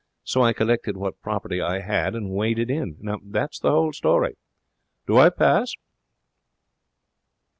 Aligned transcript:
So 0.23 0.41
I 0.41 0.51
collected 0.51 0.97
what 0.97 1.21
property 1.21 1.61
I 1.61 1.81
had 1.81 2.15
and 2.15 2.31
waded 2.31 2.71
in. 2.71 2.97
That's 3.23 3.59
the 3.59 3.69
whole 3.69 3.93
story. 3.93 4.35
Do 5.05 5.17
I 5.19 5.29
pass?' 5.29 5.75